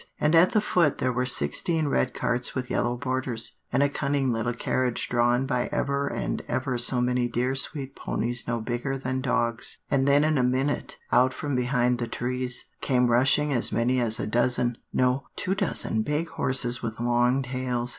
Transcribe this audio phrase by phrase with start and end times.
[0.19, 4.33] And at the foot there were sixteen red carts with yellow borders, and a cunning
[4.33, 9.21] little carriage drawn by ever and ever so many dear sweet ponies no bigger than
[9.21, 13.99] dogs, and then in a minute, out from behind the trees, came rushing as many
[13.99, 17.89] as a dozen, no, two dozen big horses with long tails.